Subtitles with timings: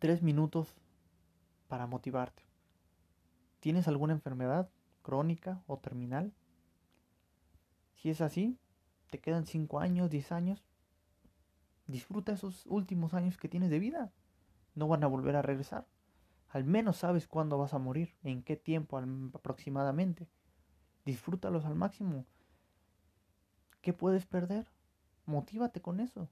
[0.00, 0.74] tres minutos
[1.68, 2.42] para motivarte.
[3.60, 4.70] ¿Tienes alguna enfermedad
[5.02, 6.32] crónica o terminal?
[7.96, 8.58] Si es así,
[9.10, 10.64] te quedan cinco años, diez años.
[11.86, 14.10] Disfruta esos últimos años que tienes de vida.
[14.74, 15.86] No van a volver a regresar.
[16.48, 18.98] Al menos sabes cuándo vas a morir, en qué tiempo
[19.34, 20.30] aproximadamente.
[21.04, 22.24] Disfrútalos al máximo.
[23.82, 24.66] ¿Qué puedes perder?
[25.26, 26.30] Motívate con eso.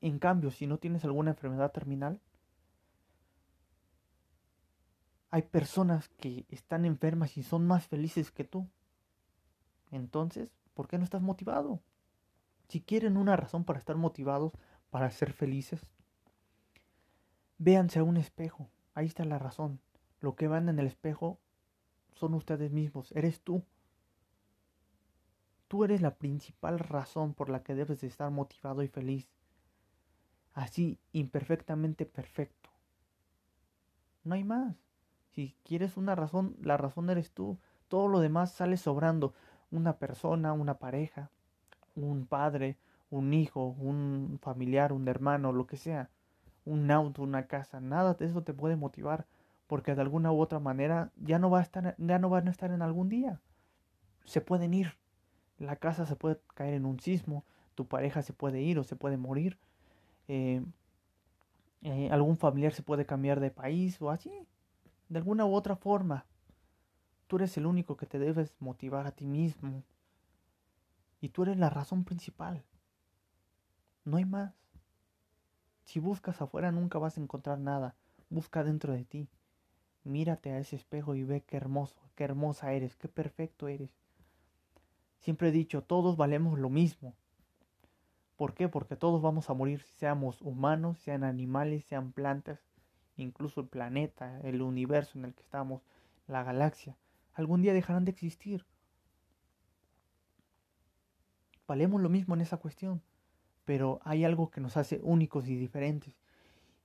[0.00, 2.20] En cambio, si no tienes alguna enfermedad terminal,
[5.30, 8.68] hay personas que están enfermas y son más felices que tú.
[9.90, 11.80] Entonces, ¿por qué no estás motivado?
[12.68, 14.52] Si quieren una razón para estar motivados,
[14.90, 15.86] para ser felices,
[17.58, 18.70] véanse a un espejo.
[18.94, 19.80] Ahí está la razón.
[20.20, 21.38] Lo que van en el espejo
[22.14, 23.64] son ustedes mismos, eres tú.
[25.68, 29.28] Tú eres la principal razón por la que debes de estar motivado y feliz
[30.54, 32.70] así imperfectamente perfecto.
[34.24, 34.76] No hay más.
[35.30, 37.58] Si quieres una razón, la razón eres tú.
[37.88, 39.34] Todo lo demás sale sobrando.
[39.70, 41.30] Una persona, una pareja,
[41.94, 42.76] un padre,
[43.10, 46.10] un hijo, un familiar, un hermano, lo que sea.
[46.64, 47.80] Un auto, una casa.
[47.80, 49.26] Nada de eso te puede motivar
[49.70, 52.50] porque de alguna u otra manera ya no va a estar, ya no van a
[52.50, 53.40] estar en algún día.
[54.24, 54.96] Se pueden ir.
[55.58, 57.44] La casa se puede caer en un sismo,
[57.76, 59.58] tu pareja se puede ir o se puede morir,
[60.32, 60.62] eh,
[61.82, 64.46] eh, algún familiar se puede cambiar de país o así,
[65.08, 66.24] de alguna u otra forma.
[67.26, 69.82] Tú eres el único que te debes motivar a ti mismo.
[71.20, 72.62] Y tú eres la razón principal.
[74.04, 74.54] No hay más.
[75.84, 77.96] Si buscas afuera nunca vas a encontrar nada.
[78.28, 79.28] Busca dentro de ti.
[80.04, 83.90] Mírate a ese espejo y ve qué hermoso, qué hermosa eres, qué perfecto eres.
[85.18, 87.14] Siempre he dicho, todos valemos lo mismo.
[88.40, 88.70] ¿Por qué?
[88.70, 92.58] Porque todos vamos a morir, seamos humanos, sean animales, sean plantas,
[93.18, 95.82] incluso el planeta, el universo en el que estamos,
[96.26, 96.96] la galaxia.
[97.34, 98.64] Algún día dejarán de existir.
[101.68, 103.02] Valemos lo mismo en esa cuestión,
[103.66, 106.14] pero hay algo que nos hace únicos y diferentes.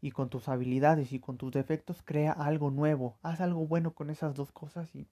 [0.00, 3.16] Y con tus habilidades y con tus defectos crea algo nuevo.
[3.22, 5.06] Haz algo bueno con esas dos cosas y,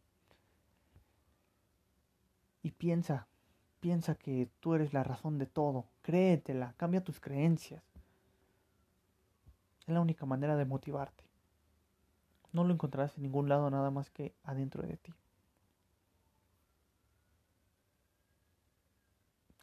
[2.65, 3.29] y piensa,
[3.83, 5.89] Piensa que tú eres la razón de todo.
[6.03, 7.83] Créetela, cambia tus creencias.
[9.81, 11.25] Es la única manera de motivarte.
[12.53, 15.13] No lo encontrarás en ningún lado nada más que adentro de ti.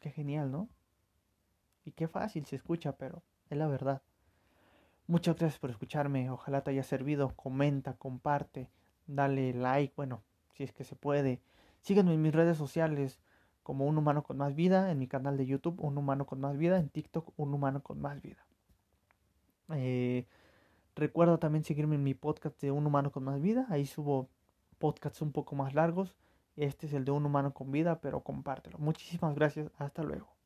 [0.00, 0.68] Qué genial, ¿no?
[1.86, 4.02] Y qué fácil se escucha, pero es la verdad.
[5.06, 6.28] Muchas gracias por escucharme.
[6.28, 7.34] Ojalá te haya servido.
[7.36, 8.68] Comenta, comparte,
[9.06, 10.22] dale like, bueno,
[10.52, 11.40] si es que se puede.
[11.80, 13.18] Sígueme en mis redes sociales
[13.70, 16.58] como un humano con más vida, en mi canal de YouTube un humano con más
[16.58, 18.44] vida, en TikTok un humano con más vida.
[19.72, 20.26] Eh,
[20.96, 24.28] recuerda también seguirme en mi podcast de un humano con más vida, ahí subo
[24.78, 26.16] podcasts un poco más largos.
[26.56, 28.76] Este es el de un humano con vida, pero compártelo.
[28.78, 30.39] Muchísimas gracias, hasta luego.